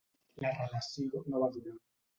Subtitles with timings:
[0.45, 1.79] La relació no va durar.